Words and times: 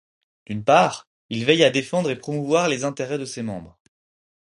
D’une 0.47 0.63
part, 0.63 1.07
il 1.29 1.45
veille 1.45 1.63
à 1.63 1.69
défendre 1.69 2.09
et 2.09 2.15
promouvoir 2.15 2.67
les 2.67 2.85
intérêts 2.85 3.19
de 3.19 3.25
ses 3.25 3.43
membres. 3.43 3.77